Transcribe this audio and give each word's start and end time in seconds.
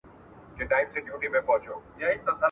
پکښي 0.55 0.65
پراته 0.67 0.99
دي 1.21 1.27
په 1.47 1.53
زړو 1.61 1.75
ویشتلي, 1.97 2.31